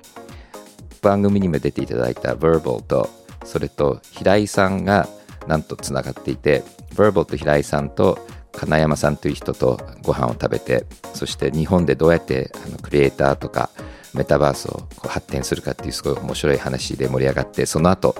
[1.01, 3.09] 番組にも出ていただいた Verbal と
[3.47, 5.09] それと平井さんが
[5.47, 6.62] なんとつながっていて
[6.95, 8.19] Verbal と平井さんと
[8.57, 13.71] 金山さんという人とご飯を食べてそして日本でどうやってあのクリエイターとか
[14.14, 18.14] メタバースをこう発展するかっていうすごい面白い話で盛り上がってその後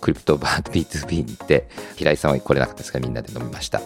[0.00, 3.80] クリプトバー B2B に行って平井さんは来れなかったですがみんなで飲みました。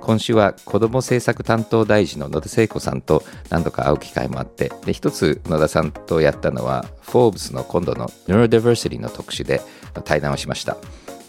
[0.00, 9.60] 今週は子ども政策担当大臣の野田聖子さんと何度か会う機会もあってで一つ野田さんとやったのはフォーブスの今度の Neurodiversity の特集で
[10.04, 10.78] 対談をしました。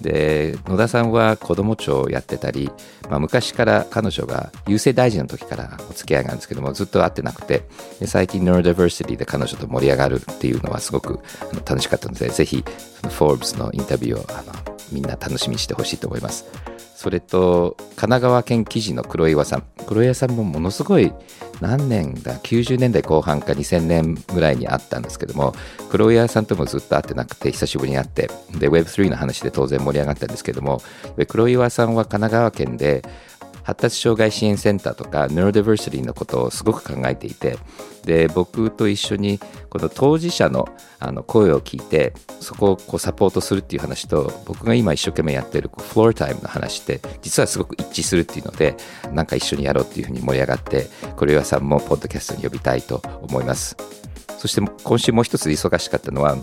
[0.02, 2.72] で野田さんは子ども庁をやってたり、
[3.10, 7.64] まあ、昔から彼女が郵政大臣の時からお付き合いがあるんですけどもずっと会ってなくて
[8.00, 11.20] で最近 Neurodiversity で彼女と盛り上がるっていうのはすごく
[11.66, 12.64] 楽しかったのでぜひ
[13.02, 14.54] その Forbes のインタビューをあの
[14.92, 16.46] みんな楽しみにしてほしいと思います。
[17.00, 21.14] それと神奈川県記事の黒岩さん黒岩さんもものすごい
[21.62, 25.54] 何年だ？90年代後半か2000年ぐらいに会ったんですけども
[25.90, 28.30] 黒岩さんともずっと会ってなくて久しぶりに会って。
[28.58, 30.82] で Web3 の話で当然盛り上がったんですけども
[31.28, 33.04] 黒岩さんは神奈川県で
[33.70, 37.58] 発達障害支援センターとか Neurodiversity のことをすごく考えていて
[38.04, 40.68] で僕と一緒にこの当事者の
[41.00, 48.76] あの声を聞いてそこをこうサポートするっていう話と僕が今一生懸命やってるフロータイムの話って実はすごく一致するっていうので
[49.14, 53.78] なんか一緒にやろうっていうふうに盛り上がって黒岩さんもポッドキャストに呼びたいと思います。
[54.38, 56.38] そして今週もう一つ忙しかったのは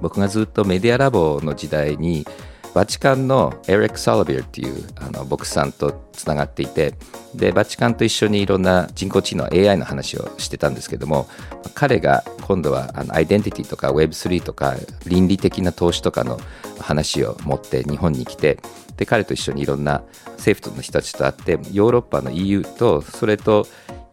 [0.00, 2.26] 僕がずっとメディアラボの時代に
[2.74, 6.94] バチカンのエリック・サラビアっていうあの牧師さんとつながっていて
[7.34, 11.28] でバチカンと一緒にいろんな人工知能 AI の話をしてたんですけども
[11.74, 14.74] 彼が今度はあのアイデンティティとか Web3 とか
[15.06, 16.40] 倫理的な投資とかの
[16.80, 18.58] 話を持って日本に来て
[18.96, 20.02] で彼と一緒にいろんな
[20.36, 23.66] 政府の人たちと会ってヨーロッパの EU とそれと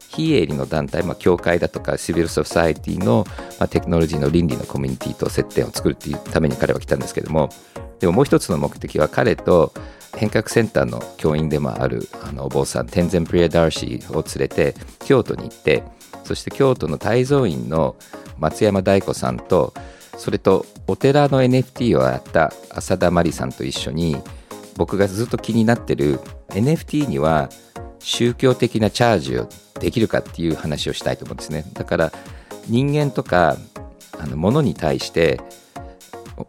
[0.08, 3.26] 非営利の団体、まあ、協会だとかシビルソサイティの、
[3.60, 7.50] まあ、テクノロジーの倫理のコミュニティと接点を作るっていうために彼は来たんですけども
[8.02, 9.74] でももう一つの目的は彼と
[10.18, 15.84] 変革センターの教員でもあるあのお坊さんテンゼン・プリア・ダーシーを連れて京都に行って
[16.24, 17.96] そして京都の泰造院の
[18.38, 19.74] 松山大子さんと
[20.18, 24.18] それとお寺の NFT をやった浅田真理さんと一緒に
[24.78, 27.50] 僕がずっと気になってる NFT には
[28.00, 29.48] 宗教的なチャージを
[29.80, 31.66] できるかっていう話をしたいと思うんですね。
[31.74, 32.12] だから
[32.68, 33.58] 人間とか
[34.20, 35.40] あの物に対して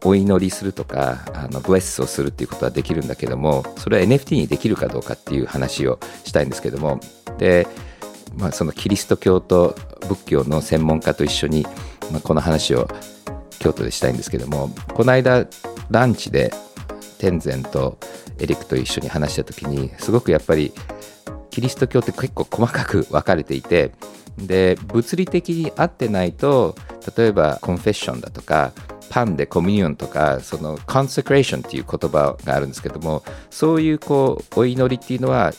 [0.05, 7.01] お祈りするとかあのブレスをするっていうことはできるんだけどもそれは NFT にできるかどうかっていう話をしたいんですけども
[7.39, 7.67] で、
[8.37, 9.77] まあ、そのキリスト教と
[10.09, 11.67] 仏教の専門家と一緒に、
[12.11, 12.89] まあ、この話を
[13.59, 15.47] 京都でしたいんですけどもこの間
[15.91, 16.53] ランチで
[17.19, 17.99] 天然と
[18.39, 20.73] エリックと一緒に話した時にすごくやっぱり
[21.51, 23.93] キリスト教って結構細かく分かれていて
[24.39, 26.75] で物理的に合ってないと
[27.17, 28.73] 例えばコンフェッションだとか
[29.13, 35.53] パンでコミュニオンとかそのコンセクレーションっていう言葉があるんですけどもそういうこうお祈りっていうのは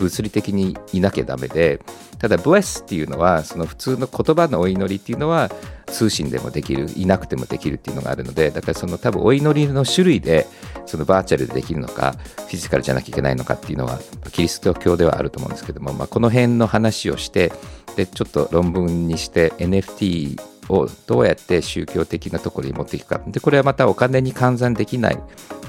[0.00, 1.80] 物理的にいなきゃダメで
[2.18, 5.48] ただ bless っていうのはその普通の言葉のお祈りっていうのは
[5.86, 10.48] 通信でもできるいなくてもできるっていうのがあるのでだからその多分お祈りの種類で
[10.84, 14.00] そのバーチャルでできるのかフィジカルじゃなきゃいけないのかっていうのは
[14.32, 17.52] キリスト教ではあると思うんですけども、まあ、この辺の話をして
[17.94, 23.20] でちょっと論文にして NFT をどうやって宗教的なところに持っていくか。
[23.26, 25.18] でこれはまたお金に換算できない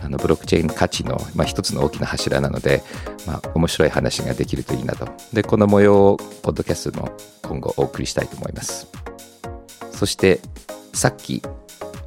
[0.04, 2.84] あのブロックチェーン価値の、まあ、一つの大きな柱なので、
[3.28, 5.08] まあ、面白い話ができるといいなと。
[5.34, 7.12] でこの模様をポッドキャストの
[7.44, 8.88] 今後お送りしたいと思います。
[9.92, 10.40] そして
[10.94, 11.42] さっき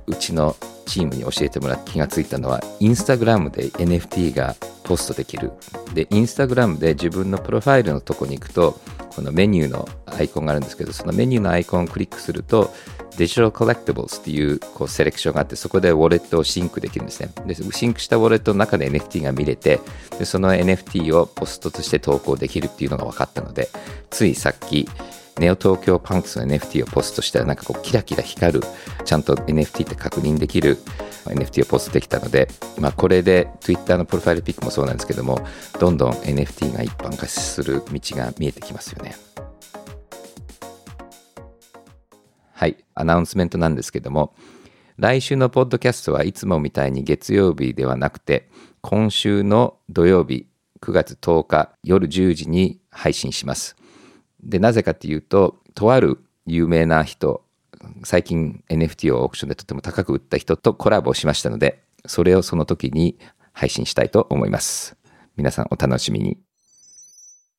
[0.06, 5.52] うちのチームに教えてもらって気がついたのはインスタグラムで NFT がポストできる。
[5.94, 8.80] でインスタグラムで自分のプロファイルのとこに行くと
[9.14, 12.72] このメニューのアイコンがあるんですけどそのメニューのアイコンをクリックすると
[13.16, 17.30] digital collectibles っていうこうセレクションがあってそこでウォレットをシンクできるんですね。
[17.46, 19.80] でシンクしたウォレットの中で NFT が見れて
[20.18, 23.68] でその NFT をポストとして投稿できるっていうのが分かったので
[24.10, 24.88] ついさっき
[25.38, 28.60] ネオ東京パンクスの NFT をポストしたらなんかこうキラキラ光る
[29.04, 30.78] ちゃんと NFT って確認できる
[31.24, 35.46] NFT をポストできたので、まあ、これで Twitter のプロファイルピックもそうなんですけども
[35.80, 39.14] どんどん NFT が一般化する道が見えてきますよね。
[42.52, 42.76] はい。
[42.94, 44.34] アナウンスメントなんですけども
[44.96, 48.48] 来週のポッドキャストはいつもみたいに月曜日ではなくて
[48.82, 50.46] 今週の土曜日
[50.80, 53.81] 9月10日夜10時に配信します。
[54.42, 57.44] でなぜかっていうととある有名な人
[58.04, 63.18] 最近 NFT をオークションでとても高く売った人とコラボしましたのでそれをその時に
[63.52, 64.96] 配信したいと思います。
[65.36, 66.38] 皆さんお楽しみに。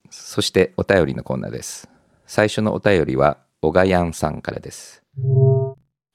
[0.09, 1.89] そしてお便りのコーナーです。
[2.25, 5.03] 最初のお便りは小賀やんさんからです。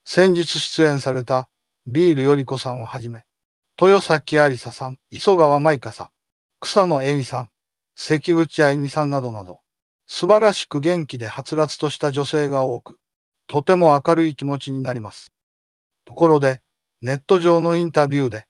[0.05, 1.49] 先日出演された
[1.87, 3.25] ビールよりこさんをはじめ
[3.81, 6.09] 豊崎ありささん磯川舞香さん
[6.61, 7.49] 草野恵美さん
[7.95, 9.61] 関口あゆみさんなどなど
[10.11, 12.99] 素晴らしく元気ではつらつとした女性が多く、
[13.47, 15.33] とても明るい気持ちになります。
[16.07, 16.63] ところで、
[17.03, 18.47] ネット上のインタビューで、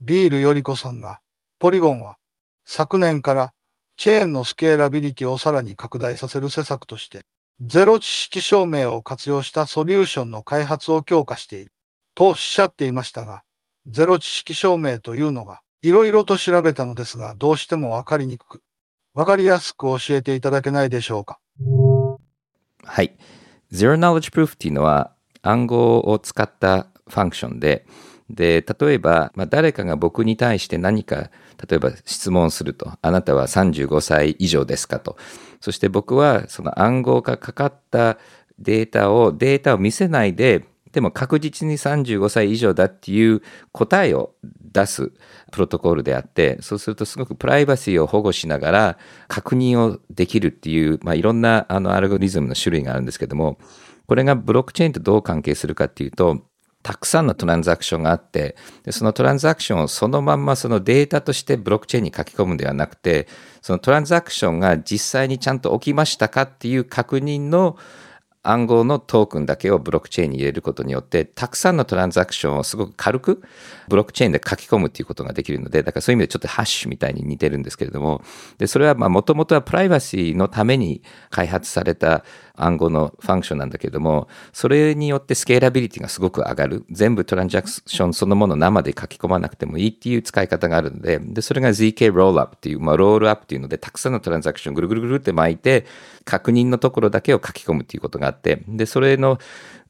[0.00, 1.20] ビールよりこさんが、
[1.58, 2.16] ポリゴンは、
[2.64, 3.52] 昨年から
[3.98, 7.26] チェーンのスケーラビリティをさらに拡大させる施策として、
[7.60, 11.72] ゼロ知識証明を活用したソリューションの開発を強化している、
[12.14, 13.42] とおっしゃっていましたが、
[13.86, 18.62] ゼロ知識証明というのが、いろいろと調べたのですが、どうしてもわかりにくく、
[19.14, 21.38] わかりやすく教えていただけないでしょうか？
[22.84, 23.14] はい。
[23.70, 27.84] Zero Knowledge Proof っていうのは暗号を使ったファンクションで、
[28.30, 31.30] で、例えば、まあ、誰かが僕に対して何か、
[31.68, 35.18] 例えば質問すると、あなたは35歳以上ですかと。
[35.60, 38.16] そして僕はその暗号がかかった
[38.58, 44.34] データを、データを見せないで、でも確実に35歳以上だっていう答えを
[44.72, 45.12] 出す
[45.50, 53.58] プロトコルであって、そうするとすごくプライバシーを保護しながら確認をできるっていう、まあ、いろんなあのアルゴリズムの種類があるんですけども、
[54.06, 56.42] これがブロックチェーンとどう関係するかっていうと、
[56.82, 58.56] たくさんのトランザクションがあって、
[58.90, 63.28] そのトランザクションをそのまんまそのデータとしてブロックチェーンに書き込むんではなくて、
[63.60, 67.76] そのトランザクションが実際にちゃんと起きましたかっていう確認の
[68.44, 73.42] 暗号のトークンだけをブロックチェーンに入れることによって、たくさんのトランザクションをすごく軽く
[73.88, 78.22] ブロックチェーンで書き込むということができるので、だからそういう意味でちょっとハッシュみたいに似てるんですけれども、
[78.58, 86.84] で、それはまあもともとはプライバシーのために開発された暗号のファンクションなんだけども、それによってスケーラビリティがすごく上がる。
[86.90, 95.86] 全部トランザクションそのもの生で書き込まなくてもいいっていう使い方があるので、で、それが ZK ロールアップっていう、まあ、ロールアップっていうので、たくさんのトランザクションぐるぐるぐるって巻いて、
[96.24, 99.38] 確認のところだけを書き込むっていうことがあって、で、それの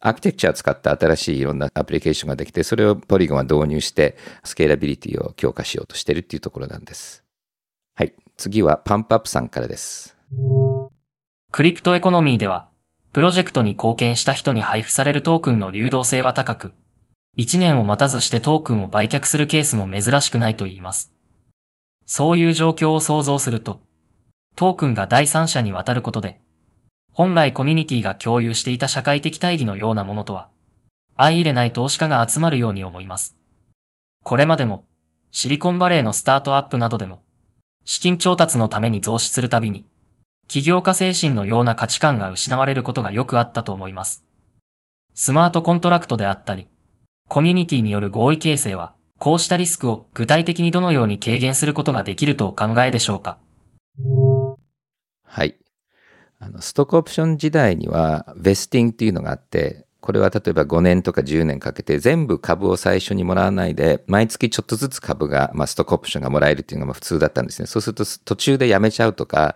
[0.00, 7.22] アーキテクチャを使った新しいいろんなアプリケーションができて、それをポリゴンは導入して、スケーラビリティを強化しようとしてるっていうところなんです。
[7.94, 8.14] はい。
[8.36, 10.16] 次はパンプアップさんからです。
[11.52, 12.70] クリプトエコノミーでは、
[13.12, 16.72] プロジェクトに貢献した人に配布されるトークンの流動性は高く、
[17.36, 21.12] 1年を待たずしてトークンを売却するケースも珍しくないと言います。
[22.06, 23.82] そういう状況を想像すると、
[24.56, 26.40] トークンが第三者に渡ることで、
[27.12, 30.48] 本来コミュニティが共有していた社会的大義のようなものとは、
[31.18, 33.36] 相入れない投資家が集まるように思います。
[34.24, 34.86] これまでも、
[35.30, 37.22] シリコンバレーのスタートアップなどでも、
[37.84, 39.84] 資金調達のために増資するたびに、
[40.52, 44.22] 起業家精神のような価値観が失われることがよくあったと思います。
[45.14, 46.68] スマートコントラクトであったり、
[47.26, 53.38] コミュニティによる合意形成は、こうしたリスクを具体的にどのように軽減することができるとお考えでしょうか？
[55.24, 55.56] はい。
[56.38, 67.66] あの、ストックオプション時代には、ベスティングっていうのがあって、これは例えば5年とか10年かけて全部株を最初にもらわないで、毎月ちょっとずつ株が、まあ、ストックオプションがもらえるっていうのが普通だったんですね。
[67.66, 69.54] そうすると途中で辞めちゃうとか、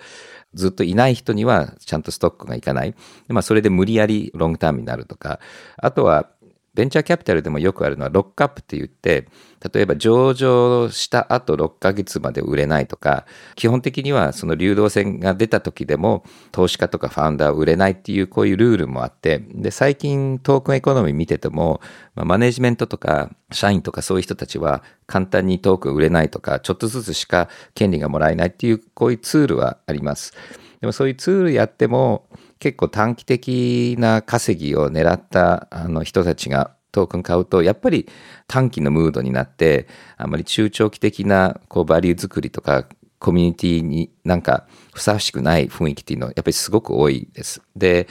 [0.56, 2.94] ずっといない人にはちゃんとストックがいかない。
[3.28, 5.38] まあ、それで無理やり long term になるとか、
[5.76, 6.30] あとは、
[6.76, 9.26] ベンチャーキャピタルでもよくあるのはロックアップって言って、
[9.72, 21.80] 例えば上場した後6ヶ月まで売れないとか、基本的にはその流動性が出た時でも投資家とかファウンダーは売れないっていうこういうルールもあって、で、最近トークンエコノミー見てても、
[22.14, 30.34] まあマネジメントとか社員とかそういう人たちは簡単にトークン売れないとか、ちょっとずつしか権利がもらえないっていうこういうツールはあります。
[30.80, 38.08] でもそういうツールやっても結構短期的な稼ぎを狙ったあの人たちがトークン買うとやっぱり
[38.46, 42.86] 短期のムードになってあまり中長期的なこうバリュー作りとか
[43.18, 47.62] コミュニティになんかふさわしくない雰囲気っていうのはやっぱりすごく多いです。
[47.74, 48.08] で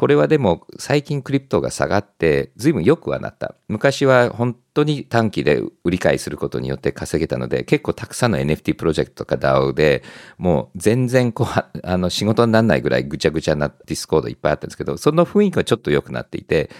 [0.00, 3.54] これはでも最近クリプトが下がって随分良くはなった。
[3.68, 10.02] 昔は本当に短期で売り買いすることによって稼げたので結構たくさんの NFT プロジェクトとか DAO で
[10.38, 16.70] もう全然こうあの仕事にならないぐらいぐちゃぐちゃなディスコードいっぱいあったんですけどその雰囲気はちょっと良くなっていて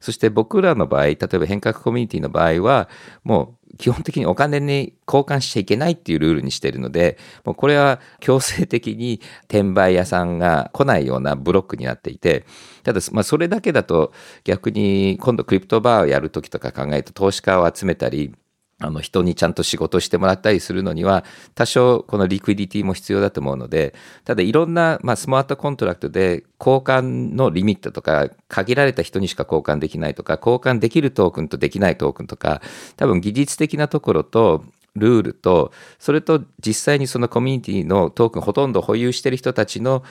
[0.00, 2.88] そして僕らの場合例えば Henkaku コミュニティの場合は
[3.22, 12.44] もう基本的にお金に交換しちゃいけないっていうルールにしてるので、もうこれは強制的に転売屋さんが来ないようなブロックになっていて、
[12.82, 14.12] ただ、まあ、それだけだと
[14.44, 18.34] 逆に今度クリプトバーをやるときとか考えると投資家を集めたり、
[18.82, 32.60] あの人にちゃんと仕事してもらったりするのには多少この liquidity も必要だと思うのでただいろんな、まあ、スマートコントラクトで交換のリミットとか限られた人にしか交換できないとか交換できるトークンとできないトークンとか
[32.96, 34.64] 多分技術的なところと
[34.94, 40.02] ルールとそれと実際にそのコミュニティのトークンほとんど保有してる人たちの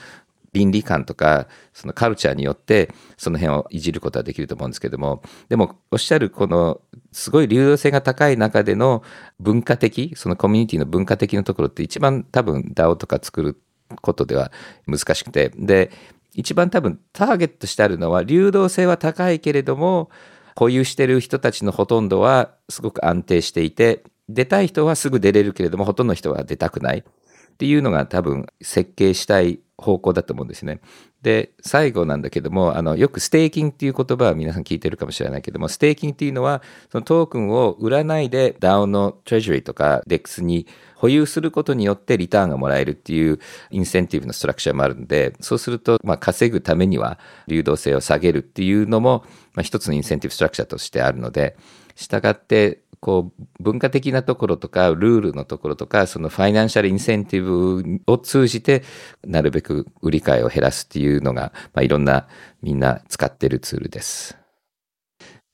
[0.52, 5.22] 倫理観とかそのカルチャーによってその辺をいじることはできると思うんですけども。
[5.48, 9.02] でもおっしゃるこのすごい流動性が高い中での
[9.40, 13.62] 文化的そのコミュニティの文化的なところって一番多分 DAO とか作る
[14.00, 14.52] ことでは
[14.86, 15.50] 難しくて。
[15.56, 15.90] で
[16.34, 20.08] 一番多分ターゲットしてあるのは流動性は高いけれども
[20.56, 30.80] 保有してる人たちのほとんどはすごく安定していて出たい人はすぐ出れるけれどもほとんどの人は出たくないっていうのが多分設計したい方向だと思うんですね。
[31.22, 40.66] で最後なんだけどもあのよくステーキングっていう言葉は皆さん聞いてるかもしれないけどもステーキングっていうのはそのトークンを売らないで DAO の Treasury とか DEX に
[40.96, 43.38] 保有することによってリターンがもらえるっていう
[43.70, 47.18] インセンティブのストラクチャーもあるんでそうするとまあ稼ぐためには
[47.48, 51.56] 流動性を下げるっていうのもまあ一つのインセンティブストラクチャーとしてあるので
[51.96, 58.84] したがってこう文化的なところとかルールのところとかその financial incentive を通じて
[59.24, 62.28] なるべく売り買いを減らすっていうのが、まあ、いろんな
[62.62, 64.38] みんな使ってるツールです。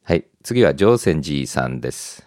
[0.05, 2.27] はい次は上泉寺さんです。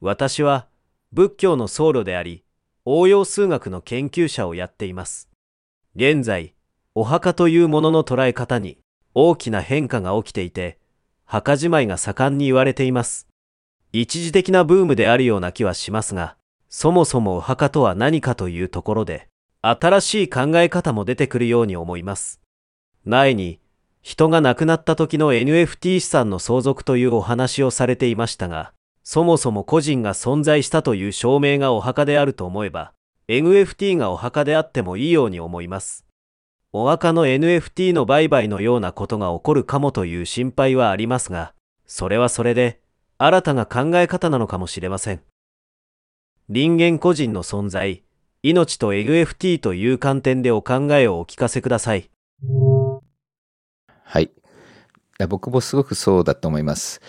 [0.00, 0.68] 私は
[1.12, 2.44] 仏教の僧侶であり、
[2.84, 5.28] 応用数学の研究者をやっています。
[5.96, 6.54] 現在、
[6.94, 8.78] お墓というものの捉え方に
[9.14, 10.78] 大きな変化が起きていて、
[11.24, 13.29] 墓じまいが盛んに言われています。
[13.92, 16.36] 一時的なブームであるような気はしますが、
[16.68, 19.28] そもそもお墓とは何かというところで、
[19.62, 22.40] 新しい考え方も出てくるように思います。
[23.04, 23.58] 前に、
[24.02, 28.72] 人が亡くなった時の NFT 資産の相続というお話をされていましたが、
[29.02, 32.92] そもそも個人が存在したという証明がお墓であると思えば、
[33.28, 36.06] NFT がお墓であってもいいように思います。
[36.72, 41.52] お墓の NFT の売買のようなことが起こるかもという心配はありますが、
[41.86, 42.80] それはそれで、
[43.22, 45.20] 新たな考え方なのかもしれません。
[46.48, 48.02] 人間個人の存在、
[48.42, 52.08] 命と NFT という観点でお考えをお聞かせください。
[54.04, 54.30] はい。
[55.28, 57.02] 僕もすごくそうだと思います。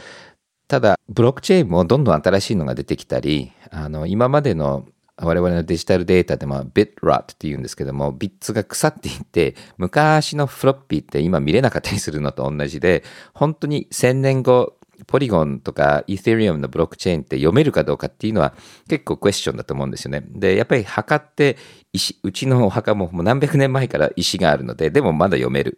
[0.68, 4.86] ただ、ブロックチェーンもどんどん新しいのが出てきたり、あの、今までの
[5.16, 14.76] 我々のデジタルデータでもビットロットって言うんですけども、ビッツが腐っていって、昔のフロッピーって今見れなかったりするのと同じで、本当に1000年後、
[15.08, 18.54] ポリゴンとかイーセリアムのブロックチェーンって読めるかどうかっていうのは
[18.88, 20.24] 結構クエスチョンだと思うんですよね。
[20.28, 21.58] で、やっぱり墓って
[21.94, 25.78] 石、うちのお墓ももう何百年前から石があるので、でもまだ読める。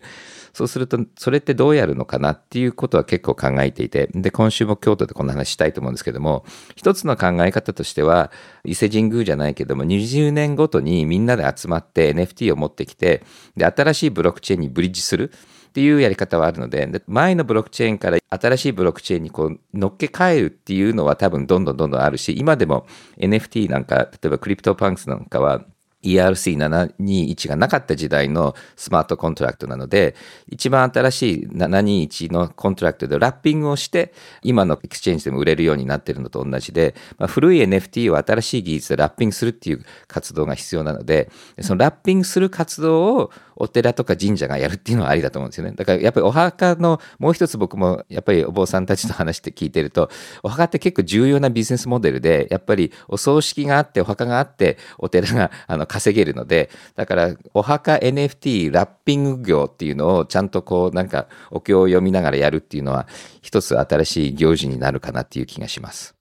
[0.53, 6.45] そうすると、それってどうやるのかなっていうことは結構考えていて、で、今週も京都でこんな話したいと思うんですけども、
[6.76, 8.32] 一つの考え方としては、
[8.63, 13.24] 伊勢神宮じゃないけども、20年ごとにみんなで集まって NFT を持ってきて、
[13.57, 15.32] で、新しいブロックチェーンにブリッジする。
[15.74, 22.86] っていうやり方はあるので、前のブロックチェーンから新しいブロックチェーンにこう乗っけ替えるっていうのは多分どんどんどんどんあるし、今でも
[23.17, 25.65] NFT なんか、例えばクリプトパンクスなんかは
[26.04, 30.16] ERC721 がなかった時代のスマートコントラクトなので、
[30.47, 41.32] 一番新しい721のコントラクトでラッピングをして、今のエクスチェンジでも売れるようになっているのと同じで、まあ、古い NFT を新しい技術でラッピングするっていう活動が必要なので、
[41.62, 45.74] そのラッピングする活動をお寺とか神社がやるっていうのはありだと思うんですよね。
[45.74, 50.10] だからやっぱりお墓のもう一つ僕もやっぱりお坊さんたちと話して聞いてると、
[50.41, 63.08] お墓って結構重要なビジネスモデルで、やっぱりお葬式があってお墓があってお寺があの稼げるので、だからお墓 NFT ラッピング業っていうのをちゃんとこうなんかお経を読みながらやるっていうのは
[63.44, 66.16] 一つ新しい行事になるかなっていう気がします。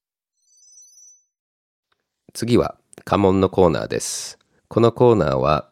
[2.35, 4.39] 次は家紋のコーナーです。
[4.69, 5.71] このコーナーは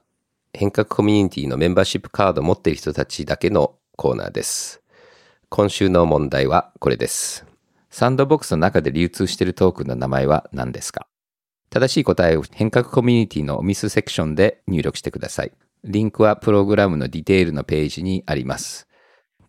[0.55, 4.81] 変革コミュニティのメンバーシップカードを持っている人たちだけのコーナーです。
[5.51, 7.45] 今週の問題はこれです。
[7.91, 11.10] サンドボックスの中で流通しているトークンの名前は何ですか？
[11.71, 15.53] 正しい答えを変革コミュニティのミスセクションで入力してください。
[15.85, 18.89] リンクはプログラムのディテールのページにあります。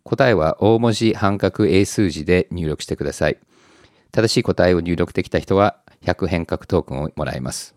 [0.04, 3.38] 答えは大文字半角英数字で入力してください。
[4.12, 7.74] 正しい答えを入力できた人は100変革トークンをもらえます。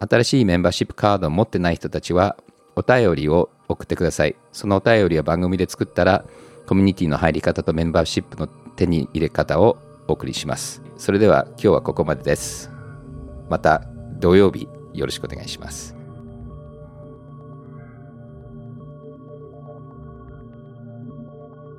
[0.00, 2.36] 新しいメンバーシップカードを持ってない人たちは、
[2.74, 4.36] お便りを送ってください。
[4.50, 6.24] そのお便りは番組で作ったら、
[6.66, 9.76] コミュニティの入り方とメンバーシップの手に入れ方を
[10.08, 10.82] お送りします。
[10.96, 12.79] それでは今日はここまでです。
[13.50, 13.82] また
[14.20, 15.96] 土曜日よろしくお願いします。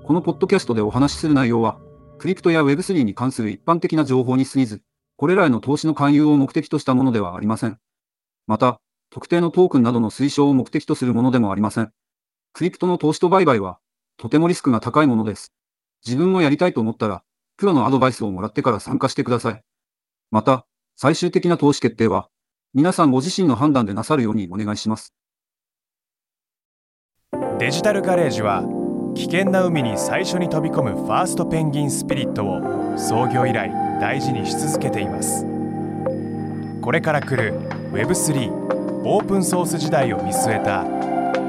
[0.03, 1.79] このポッドキャストでお話しする内容は、
[2.19, 4.81] クリプトや Web3 に関する一般的な情報に過ぎず、
[5.15, 7.77] これらへの投資の勧誘を目的としたものではありません。
[8.47, 11.93] また、特定のトークンなどの推奨を目的とするものでもありません。
[12.51, 13.79] クリプトの投資と売買は、
[14.17, 15.53] とてもリスクが高いものです。
[16.05, 17.23] 自分もやりたいと思ったら、
[17.55, 19.63] プロのアドバイスをもらってから参加してください。
[20.31, 20.65] また、
[20.95, 22.29] 最終的な投資決定は、
[22.73, 25.13] 皆さんご自身の判断でなさるようにお願いします。
[27.59, 28.63] デジタルガレージは、
[29.15, 33.69] 危険な海に最初に飛び込むファーストペンギンスピリットを創業以来
[33.99, 35.45] 大事にし続けています。
[36.81, 37.59] これから来る
[37.91, 40.83] Web3 オープンソース時代を見据えた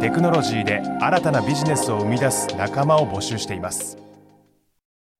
[0.00, 3.98] テクノロジーで新たなビジネスを生み出す仲間を募集しています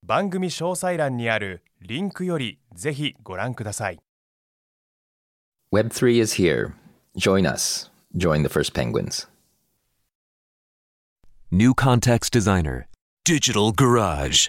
[0.03, 4.01] 番組詳細欄にあるリンクよりぜひご覧ください
[5.73, 6.75] Web3 is here.
[7.17, 7.89] Join us.
[8.15, 9.27] Join the first penguins.
[11.51, 12.87] New Context Designer
[13.25, 14.49] Digital Garage